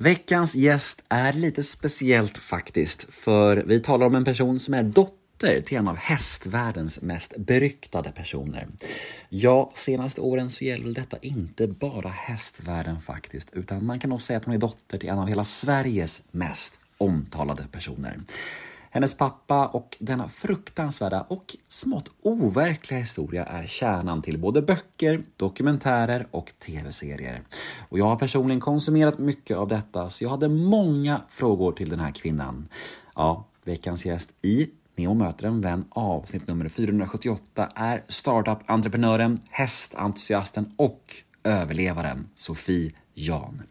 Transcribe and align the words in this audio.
Veckans 0.00 0.54
gäst 0.54 1.02
är 1.08 1.32
lite 1.32 1.62
speciellt 1.62 2.38
faktiskt, 2.38 3.14
för 3.14 3.56
vi 3.56 3.80
talar 3.80 4.06
om 4.06 4.14
en 4.14 4.24
person 4.24 4.58
som 4.58 4.74
är 4.74 4.82
dotter 4.82 5.60
till 5.60 5.78
en 5.78 5.88
av 5.88 5.96
hästvärldens 5.96 7.02
mest 7.02 7.36
beryktade 7.38 8.12
personer. 8.12 8.68
Ja, 9.28 9.70
senaste 9.74 10.20
åren 10.20 10.50
så 10.50 10.64
gäller 10.64 10.94
detta 10.94 11.16
inte 11.22 11.66
bara 11.66 12.08
hästvärlden 12.08 13.00
faktiskt, 13.00 13.48
utan 13.52 13.86
man 13.86 14.00
kan 14.00 14.10
nog 14.10 14.22
säga 14.22 14.36
att 14.36 14.44
hon 14.44 14.54
är 14.54 14.58
dotter 14.58 14.98
till 14.98 15.08
en 15.08 15.18
av 15.18 15.28
hela 15.28 15.44
Sveriges 15.44 16.22
mest 16.30 16.74
omtalade 16.98 17.64
personer. 17.72 18.20
Hennes 18.96 19.14
pappa 19.14 19.66
och 19.66 19.96
denna 20.00 20.28
fruktansvärda 20.28 21.20
och 21.28 21.56
smått 21.68 22.10
overkliga 22.22 23.00
historia 23.00 23.44
är 23.44 23.66
kärnan 23.66 24.22
till 24.22 24.38
både 24.38 24.62
böcker, 24.62 25.22
dokumentärer 25.36 26.26
och 26.30 26.52
tv-serier. 26.58 27.42
Och 27.88 27.98
jag 27.98 28.04
har 28.04 28.16
personligen 28.16 28.60
konsumerat 28.60 29.18
mycket 29.18 29.56
av 29.56 29.68
detta 29.68 30.10
så 30.10 30.24
jag 30.24 30.30
hade 30.30 30.48
många 30.48 31.20
frågor 31.28 31.72
till 31.72 31.88
den 31.88 32.00
här 32.00 32.10
kvinnan. 32.10 32.68
Ja, 33.14 33.44
veckans 33.64 34.06
gäst 34.06 34.30
i 34.42 34.70
Neo 34.96 35.14
möter 35.14 35.46
en 35.46 35.60
vän 35.60 35.84
avsnitt 35.90 36.46
nummer 36.46 36.68
478 36.68 37.68
är 37.74 38.02
startup-entreprenören, 38.08 39.36
hästentusiasten 39.50 40.72
och 40.76 41.14
överlevaren 41.44 42.28
Sofie 42.36 42.92
Jan. 43.14 43.62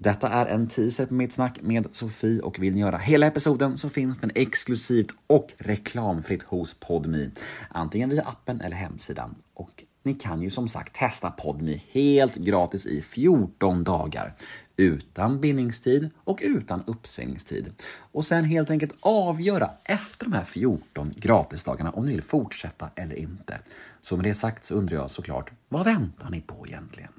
Detta 0.00 0.28
är 0.28 0.46
en 0.46 0.68
teaser 0.68 1.06
på 1.06 1.14
mitt 1.14 1.32
snack 1.32 1.58
med 1.62 1.86
Sofie 1.92 2.40
och 2.40 2.58
vill 2.58 2.74
ni 2.74 2.80
göra 2.80 2.98
hela 2.98 3.26
episoden 3.26 3.78
så 3.78 3.88
finns 3.88 4.18
den 4.18 4.30
exklusivt 4.34 5.14
och 5.26 5.52
reklamfritt 5.58 6.42
hos 6.42 6.74
Podme. 6.74 7.30
Antingen 7.70 8.08
via 8.08 8.22
appen 8.22 8.60
eller 8.60 8.76
hemsidan. 8.76 9.34
Och 9.54 9.84
ni 10.02 10.14
kan 10.14 10.42
ju 10.42 10.50
som 10.50 10.68
sagt 10.68 10.96
testa 10.96 11.30
Podme 11.30 11.80
helt 11.90 12.36
gratis 12.36 12.86
i 12.86 13.02
14 13.02 13.84
dagar. 13.84 14.34
Utan 14.76 15.40
bindningstid 15.40 16.10
och 16.24 16.38
utan 16.42 16.84
uppsägningstid. 16.86 17.72
Och 18.12 18.24
sen 18.24 18.44
helt 18.44 18.70
enkelt 18.70 18.94
avgöra 19.00 19.70
efter 19.84 20.24
de 20.24 20.32
här 20.32 20.44
14 20.44 21.14
gratisdagarna 21.16 21.90
om 21.90 22.04
ni 22.04 22.12
vill 22.12 22.22
fortsätta 22.22 22.90
eller 22.94 23.14
inte. 23.14 23.58
Så 24.00 24.16
med 24.16 24.24
det 24.24 24.34
sagt 24.34 24.64
så 24.64 24.74
undrar 24.74 24.96
jag 24.96 25.10
såklart, 25.10 25.50
vad 25.68 25.84
väntar 25.84 26.30
ni 26.30 26.40
på 26.40 26.66
egentligen? 26.66 27.12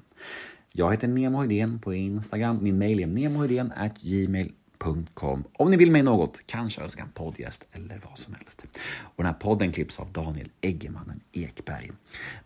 Jag 0.72 0.90
heter 0.90 1.08
Nemo 1.08 1.40
Hedén 1.40 1.78
på 1.78 1.94
Instagram. 1.94 2.58
Min 2.62 2.78
mail 2.78 3.00
är 3.00 3.90
gmail.com 4.02 5.44
om 5.52 5.70
ni 5.70 5.76
vill 5.76 5.90
mig 5.90 6.02
något, 6.02 6.40
kanske 6.46 6.82
önska 6.82 7.02
en 7.02 7.08
poddgäst 7.08 7.68
eller 7.72 8.00
vad 8.08 8.18
som 8.18 8.34
helst. 8.34 8.64
Och 9.00 9.16
den 9.16 9.26
här 9.26 9.40
podden 9.40 9.72
klipps 9.72 10.00
av 10.00 10.12
Daniel 10.12 10.48
Eggemannen 10.60 11.20
Ekberg. 11.32 11.90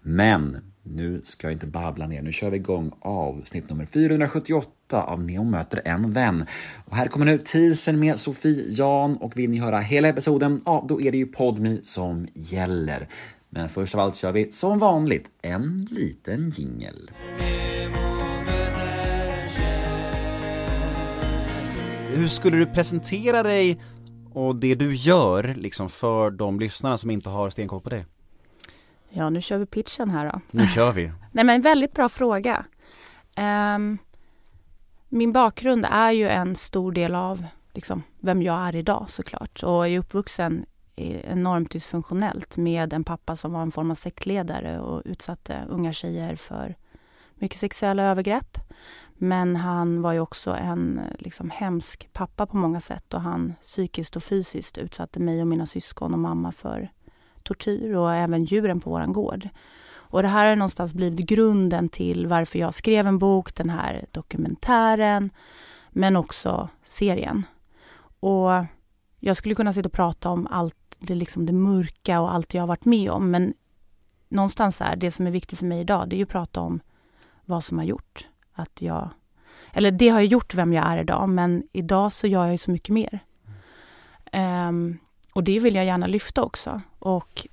Men 0.03 0.73
nu 0.83 1.21
ska 1.25 1.47
jag 1.47 1.53
inte 1.53 1.67
babbla 1.67 2.07
ner, 2.07 2.23
nu 2.23 2.33
kör 2.33 2.51
vi 2.51 2.57
igång 2.57 2.93
avsnitt 3.01 3.71
nummer 3.71 3.87
478 3.87 5.03
av 5.03 5.25
Neo 5.25 5.45
möter 5.45 5.83
en 5.85 6.13
vän. 6.13 6.47
Och 6.85 6.97
här 6.97 7.07
kommer 7.07 7.27
nu 7.27 7.39
teasern 7.39 7.99
med 7.99 8.19
Sofie 8.19 8.65
Jan 8.69 9.17
och 9.17 9.37
vill 9.37 9.51
ni 9.51 9.59
höra 9.59 9.81
hela 9.81 10.09
episoden, 10.09 10.63
ja 10.65 10.85
då 10.89 11.01
är 11.01 11.13
det 11.13 11.19
ju 11.19 11.27
Podmi 11.27 11.81
som 11.83 12.27
gäller. 12.35 13.09
Men 13.51 13.69
först 13.69 13.95
av 13.95 14.01
allt 14.01 14.17
kör 14.17 14.33
vi 14.33 14.53
som 14.53 14.79
vanligt 14.79 15.31
en 15.43 15.89
liten 15.91 16.51
jingel. 16.51 17.11
Hur 22.15 22.29
skulle 22.29 22.57
du 22.57 22.67
presentera 22.67 23.43
dig 23.43 23.81
och 24.33 24.57
det 24.57 24.75
du 24.75 24.95
gör 24.95 25.55
liksom 25.55 25.89
för 25.89 26.31
de 26.31 26.61
lyssnarna 26.61 26.97
som 26.97 27.11
inte 27.11 27.31
har 27.31 27.51
stenkoll 27.51 27.81
på 27.81 27.91
det? 27.91 28.05
Ja, 29.09 29.31
nu 29.31 29.41
kör 29.41 29.59
vi 29.59 29.67
pitchen 29.67 30.11
här 30.11 30.33
då. 30.33 30.41
Nu 30.51 30.67
kör 30.67 30.93
vi. 30.93 31.13
Nej 31.33 31.45
men 31.45 31.61
väldigt 31.61 31.95
bra 31.95 32.09
fråga. 32.09 32.65
Um, 33.77 33.99
min 35.09 35.33
bakgrund 35.33 35.87
är 35.91 36.11
ju 36.11 36.29
en 36.29 36.57
stor 36.57 36.93
del 36.93 37.15
av 37.15 37.47
liksom, 37.73 38.03
vem 38.21 38.43
jag 38.43 38.69
är 38.69 38.77
idag 38.77 39.05
såklart. 39.09 39.63
Och 39.63 39.71
jag 39.71 39.89
är 39.89 39.99
uppvuxen 39.99 40.67
enormt 40.97 41.71
dysfunktionellt 41.71 42.57
med 42.57 42.93
en 42.93 43.05
pappa 43.05 43.37
som 43.37 43.53
var 43.53 43.63
en 43.63 43.73
form 43.73 43.91
av 43.91 43.95
sektledare 43.95 44.81
och 44.81 45.03
utsatte 45.05 45.65
unga 45.69 45.93
tjejer 45.93 46.37
för 46.37 46.75
mycket 47.35 47.59
sexuella 47.59 48.03
övergrepp. 48.03 48.59
Men 49.15 49.57
han 49.57 50.03
var 50.03 50.13
ju 50.13 50.21
också 50.21 50.51
en 50.51 50.99
eh, 50.99 51.05
liksom, 51.19 51.51
hemsk 51.51 52.09
pappa 52.13 52.47
på 52.47 52.57
många 52.57 52.81
sätt 52.81 53.15
och 53.15 53.21
han 53.21 53.55
psykiskt 53.63 54.17
och 54.17 54.23
fysiskt 54.23 54.79
utsatte 54.79 55.21
mig 55.21 55.41
och 55.41 55.47
mina 55.47 55.67
syskon 55.67 56.13
och 56.13 56.19
mamma 56.19 56.53
för 56.53 56.91
tortyr 57.43 57.95
och 57.95 58.15
även 58.15 58.45
djuren 58.45 58.81
på 58.81 58.91
våran 58.91 59.13
gård. 59.13 59.49
Och 60.15 60.23
det 60.23 60.29
här 60.29 60.47
har 60.47 60.57
någonstans 60.57 60.95
blivit 60.95 61.27
grunden 61.27 61.89
till 61.89 62.27
varför 62.27 62.59
jag 62.59 62.75
skrev 62.75 63.07
en 63.07 63.19
bok, 63.19 63.55
den 63.55 63.71
här 63.71 64.07
dokumentären, 64.11 65.31
men 65.91 66.17
också 66.17 66.69
serien. 66.85 67.43
Och 68.21 68.51
jag 69.21 69.37
skulle 69.37 69.55
kunna 69.55 69.73
sitta 69.73 69.89
och 69.89 69.93
prata 69.93 70.31
om 70.31 70.47
allt 70.51 70.97
det, 70.99 71.15
liksom 71.15 71.47
det 71.47 71.53
mörka 71.53 72.21
och 72.21 72.35
allt 72.35 72.55
jag 72.55 72.63
har 72.63 72.67
varit 72.67 72.85
med 72.85 73.11
om, 73.11 73.31
men 73.31 73.55
någonstans 74.29 74.81
är 74.81 74.97
det 74.97 75.11
som 75.11 75.27
är 75.27 75.31
viktigt 75.31 75.59
för 75.59 75.67
mig 75.67 75.81
idag, 75.81 76.09
det 76.09 76.17
är 76.17 76.19
ju 76.19 76.23
att 76.23 76.29
prata 76.29 76.61
om 76.61 76.81
vad 77.45 77.65
som 77.65 77.79
har 77.79 77.85
gjort 77.85 78.29
att 78.55 78.83
jag... 78.83 79.11
Eller 79.73 79.91
det 79.91 80.09
har 80.09 80.21
gjort 80.21 80.55
vem 80.55 80.73
jag 80.73 80.87
är 80.87 80.99
idag, 80.99 81.29
men 81.29 81.63
idag 81.73 82.13
så 82.13 82.27
gör 82.27 82.45
jag 82.45 82.53
ju 82.53 82.59
så 82.59 82.71
mycket 82.71 82.89
mer. 82.89 83.21
Um, 84.33 84.99
och 85.33 85.45
det 85.45 85.59
vill 85.59 85.75
jag 85.75 85.85
gärna 85.85 86.07
lyfta 86.07 86.43
också. 86.43 86.81
Och 86.99 87.47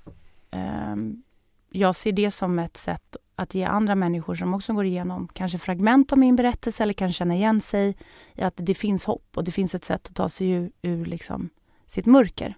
um, 0.50 1.22
jag 1.70 1.94
ser 1.94 2.12
det 2.12 2.30
som 2.30 2.58
ett 2.58 2.76
sätt 2.76 3.16
att 3.36 3.54
ge 3.54 3.64
andra 3.64 3.94
människor 3.94 4.34
som 4.34 4.54
också 4.54 4.72
går 4.72 4.84
igenom 4.84 5.28
kanske 5.32 5.58
fragment 5.58 6.12
av 6.12 6.18
min 6.18 6.36
berättelse 6.36 6.82
eller 6.82 6.92
kan 6.92 7.12
känna 7.12 7.34
igen 7.34 7.60
sig 7.60 7.96
i 8.34 8.42
att 8.42 8.54
det 8.56 8.74
finns 8.74 9.04
hopp 9.04 9.36
och 9.36 9.44
det 9.44 9.52
finns 9.52 9.74
ett 9.74 9.84
sätt 9.84 10.08
att 10.08 10.14
ta 10.14 10.28
sig 10.28 10.50
ur, 10.50 10.72
ur 10.82 11.04
liksom 11.04 11.50
sitt 11.86 12.06
mörker. 12.06 12.56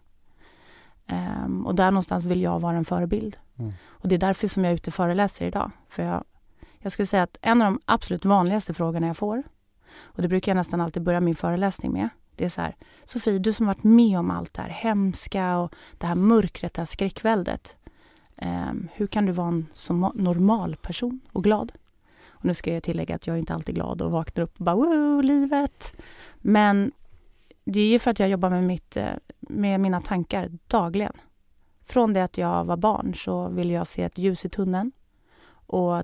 Um, 1.44 1.66
och 1.66 1.74
där 1.74 1.90
någonstans 1.90 2.24
vill 2.24 2.42
jag 2.42 2.60
vara 2.60 2.76
en 2.76 2.84
förebild. 2.84 3.36
Mm. 3.58 3.72
Och 3.86 4.08
det 4.08 4.14
är 4.14 4.18
därför 4.18 4.48
som 4.48 4.64
jag 4.64 4.70
är 4.70 4.74
ute 4.74 4.90
och 4.90 4.94
föreläser 4.94 5.46
idag. 5.46 5.70
För 5.88 6.02
jag 6.02 6.24
jag 6.84 6.92
skulle 6.92 7.06
säga 7.06 7.22
att 7.22 7.38
en 7.42 7.62
av 7.62 7.72
de 7.72 7.80
absolut 7.84 8.24
vanligaste 8.24 8.74
frågorna 8.74 9.06
jag 9.06 9.16
får, 9.16 9.42
och 9.96 10.22
det 10.22 10.28
brukar 10.28 10.52
jag 10.52 10.56
nästan 10.56 10.80
alltid 10.80 11.02
börja 11.02 11.20
min 11.20 11.34
föreläsning 11.34 11.92
med, 11.92 12.08
det 12.36 12.44
är 12.44 12.48
så 12.48 12.60
här, 12.60 12.76
Sofie, 13.04 13.38
du 13.38 13.52
som 13.52 13.66
varit 13.66 13.84
med 13.84 14.18
om 14.18 14.30
allt 14.30 14.54
det 14.54 14.62
här 14.62 14.68
hemska 14.68 15.58
och 15.58 15.74
det 15.98 16.06
här 16.06 16.14
mörkret, 16.14 16.74
det 16.74 16.80
här 16.80 16.86
skräckväldet. 16.86 17.76
Eh, 18.36 18.72
hur 18.92 19.06
kan 19.06 19.26
du 19.26 19.32
vara 19.32 19.48
en 19.48 19.66
så 19.72 19.92
normal 20.14 20.76
person 20.76 21.20
och 21.32 21.44
glad? 21.44 21.72
Och 22.26 22.44
nu 22.44 22.54
ska 22.54 22.74
jag 22.74 22.82
tillägga 22.82 23.14
att 23.14 23.26
jag 23.26 23.34
är 23.34 23.40
inte 23.40 23.54
alltid 23.54 23.74
glad 23.74 24.02
och 24.02 24.10
vaknar 24.10 24.44
upp 24.44 24.58
och 24.58 24.64
bara 24.64 24.76
wow, 24.76 25.22
livet. 25.22 25.92
Men 26.36 26.92
det 27.64 27.80
är 27.80 27.88
ju 27.88 27.98
för 27.98 28.10
att 28.10 28.18
jag 28.18 28.28
jobbar 28.28 28.50
med, 28.50 28.64
mitt, 28.64 28.96
eh, 28.96 29.12
med 29.40 29.80
mina 29.80 30.00
tankar 30.00 30.50
dagligen. 30.66 31.14
Från 31.86 32.12
det 32.12 32.24
att 32.24 32.38
jag 32.38 32.64
var 32.64 32.76
barn 32.76 33.14
så 33.14 33.48
ville 33.48 33.72
jag 33.72 33.86
se 33.86 34.02
ett 34.02 34.18
ljus 34.18 34.44
i 34.44 34.48
tunneln 34.48 34.92
och 35.66 36.02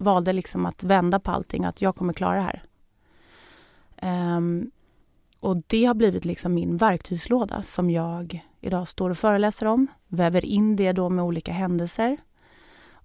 valde 0.00 0.32
liksom 0.32 0.66
att 0.66 0.82
vända 0.82 1.20
på 1.20 1.30
allting, 1.30 1.64
att 1.64 1.82
jag 1.82 1.96
kommer 1.96 2.12
klara 2.12 2.36
det 2.36 2.40
här. 2.42 2.62
Um, 4.36 4.70
och 5.40 5.62
det 5.66 5.84
har 5.84 5.94
blivit 5.94 6.24
liksom 6.24 6.54
min 6.54 6.76
verktygslåda 6.76 7.62
som 7.62 7.90
jag 7.90 8.46
idag 8.60 8.88
står 8.88 9.10
och 9.10 9.18
föreläser 9.18 9.66
om, 9.66 9.86
väver 10.08 10.44
in 10.44 10.76
det 10.76 10.92
då 10.92 11.08
med 11.08 11.24
olika 11.24 11.52
händelser 11.52 12.16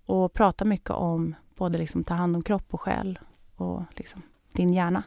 och 0.05 0.33
pratar 0.33 0.65
mycket 0.65 0.89
om 0.89 1.35
både 1.55 1.77
liksom 1.77 2.03
ta 2.03 2.13
hand 2.13 2.35
om 2.35 2.43
kropp 2.43 2.73
och 2.73 2.81
själ 2.81 3.19
och 3.55 3.83
liksom 3.91 4.21
din 4.51 4.73
hjärna. 4.73 5.03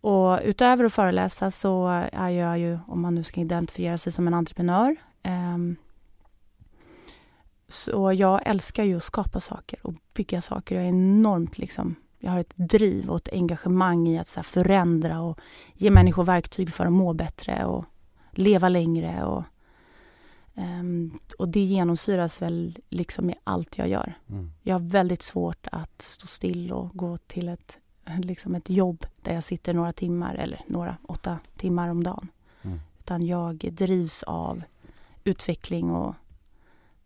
Och 0.00 0.40
utöver 0.44 0.84
att 0.84 0.92
föreläsa 0.92 1.50
så 1.50 1.88
är 2.12 2.28
jag 2.28 2.58
ju, 2.58 2.78
om 2.86 3.00
man 3.00 3.14
nu 3.14 3.22
ska 3.22 3.40
identifiera 3.40 3.98
sig 3.98 4.12
som 4.12 4.26
en 4.26 4.34
entreprenör, 4.34 4.96
um, 5.24 5.76
så 7.84 8.12
jag 8.12 8.40
älskar 8.46 8.84
ju 8.84 8.96
att 8.96 9.02
skapa 9.02 9.40
saker 9.40 9.86
och 9.86 9.94
bygga 10.14 10.40
saker. 10.40 10.74
Jag 10.74 10.84
är 10.84 10.88
enormt 10.88 11.58
liksom, 11.58 11.94
jag 12.18 12.30
har 12.30 12.40
ett 12.40 12.56
driv 12.56 13.10
och 13.10 13.16
ett 13.16 13.28
engagemang 13.32 14.08
i 14.08 14.18
att 14.18 14.28
så 14.28 14.42
förändra 14.42 15.20
och 15.20 15.38
ge 15.74 15.90
människor 15.90 16.24
verktyg 16.24 16.72
för 16.72 16.86
att 16.86 16.92
må 16.92 17.12
bättre 17.12 17.64
och 17.64 17.84
leva 18.30 18.68
längre. 18.68 19.24
Och, 19.24 19.44
um, 20.54 21.18
och 21.38 21.48
det 21.48 21.60
genomsyras 21.60 22.42
väl 22.42 22.78
liksom 22.88 23.30
i 23.30 23.34
allt 23.44 23.78
jag 23.78 23.88
gör. 23.88 24.14
Mm. 24.28 24.52
Jag 24.62 24.74
har 24.74 24.80
väldigt 24.80 25.22
svårt 25.22 25.66
att 25.72 26.02
stå 26.02 26.26
still 26.26 26.72
och 26.72 26.90
gå 26.94 27.16
till 27.16 27.48
ett, 27.48 27.78
liksom 28.22 28.54
ett 28.54 28.70
jobb 28.70 29.06
där 29.22 29.34
jag 29.34 29.44
sitter 29.44 29.74
några 29.74 29.92
timmar, 29.92 30.34
eller 30.34 30.60
några, 30.66 30.96
åtta 31.02 31.38
timmar 31.56 31.88
om 31.88 32.02
dagen. 32.02 32.28
Mm. 32.62 32.80
Utan 32.98 33.26
jag 33.26 33.56
drivs 33.72 34.22
av 34.22 34.62
utveckling 35.24 35.90
och 35.90 36.14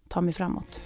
ta 0.08 0.20
mig 0.20 0.34
framåt. 0.34 0.80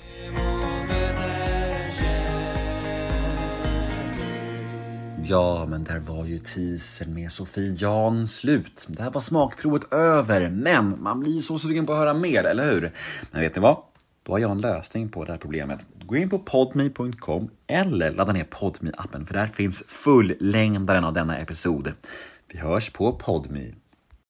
Ja, 5.25 5.67
men 5.67 5.84
där 5.84 5.99
var 5.99 6.25
ju 6.25 6.38
teasern 6.38 7.14
med 7.14 7.32
Sofie 7.32 7.75
Jan 7.78 8.26
slut. 8.26 8.87
Där 8.88 9.11
var 9.11 9.20
smakprovet 9.20 9.93
över, 9.93 10.50
men 10.50 11.02
man 11.02 11.20
blir 11.20 11.40
så 11.40 11.58
sugen 11.58 11.87
på 11.87 11.93
att 11.93 11.99
höra 11.99 12.14
mer, 12.14 12.44
eller 12.44 12.72
hur? 12.72 12.93
Men 13.31 13.40
vet 13.40 13.55
ni 13.55 13.62
vad? 13.62 13.76
då 14.22 14.32
har 14.34 14.38
jag 14.38 14.50
en 14.50 14.61
lösning 14.61 15.08
på 15.08 15.25
det 15.25 15.32
här 15.32 15.38
problemet. 15.38 15.87
Gå 16.05 16.16
in 16.16 16.28
på 16.28 16.38
podme.com 16.38 17.50
eller 17.66 18.11
ladda 18.11 18.32
ner 18.32 18.44
podme 18.44 18.90
appen 18.96 19.26
för 19.26 19.34
där 19.34 19.46
finns 19.46 19.82
fullängdaren 19.88 21.05
av 21.05 21.12
denna 21.12 21.38
episod. 21.38 21.93
Vi 22.52 22.58
hörs 22.58 22.90
på 22.90 23.12
podme. 23.12 23.73